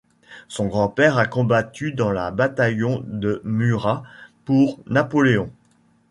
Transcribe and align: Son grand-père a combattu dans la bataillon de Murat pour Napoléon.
Son 0.47 0.65
grand-père 0.65 1.19
a 1.19 1.27
combattu 1.27 1.91
dans 1.91 2.09
la 2.09 2.31
bataillon 2.31 3.03
de 3.05 3.39
Murat 3.45 4.01
pour 4.45 4.79
Napoléon. 4.87 5.51